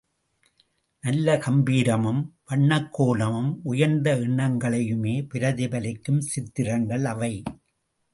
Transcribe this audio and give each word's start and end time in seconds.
நல்ல 1.01 1.37
கம்பீரமும், 1.37 2.33
வண்ணக் 2.45 2.93
கோலமும், 2.93 3.59
உயர்ந்த 3.63 4.15
எண்ணங்களையுமே 4.15 5.27
பிரதிபலிக்கும் 5.33 6.19
சித்திரங்கள் 6.19 7.05
அவை. 7.05 7.43